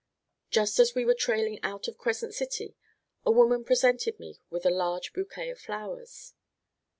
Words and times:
Just 0.49 0.79
as 0.79 0.95
we 0.95 1.05
were 1.05 1.13
trailing 1.13 1.59
out 1.61 1.87
of 1.87 1.99
Crescent 1.99 2.33
City, 2.33 2.75
a 3.23 3.29
woman 3.29 3.63
presented 3.63 4.19
me 4.19 4.39
with 4.49 4.65
a 4.65 4.71
large 4.71 5.13
bouquet 5.13 5.51
of 5.51 5.59
flowers. 5.59 6.33